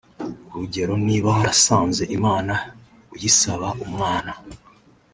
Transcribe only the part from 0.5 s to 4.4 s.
urugero niba warasenze Imana uyisaba umwana